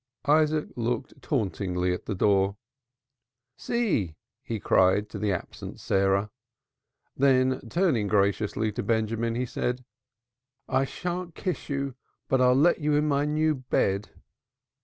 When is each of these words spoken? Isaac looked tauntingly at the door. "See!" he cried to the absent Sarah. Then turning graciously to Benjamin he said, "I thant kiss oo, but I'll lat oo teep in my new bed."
Isaac 0.25 0.69
looked 0.75 1.21
tauntingly 1.21 1.93
at 1.93 2.07
the 2.07 2.15
door. 2.15 2.57
"See!" 3.55 4.15
he 4.41 4.59
cried 4.59 5.09
to 5.11 5.19
the 5.19 5.31
absent 5.31 5.79
Sarah. 5.79 6.31
Then 7.15 7.61
turning 7.69 8.07
graciously 8.07 8.71
to 8.71 8.81
Benjamin 8.81 9.35
he 9.35 9.45
said, 9.45 9.85
"I 10.67 10.85
thant 10.85 11.35
kiss 11.35 11.69
oo, 11.69 11.93
but 12.27 12.41
I'll 12.41 12.55
lat 12.55 12.77
oo 12.79 12.93
teep 12.93 12.97
in 12.97 13.07
my 13.07 13.25
new 13.25 13.53
bed." 13.53 14.09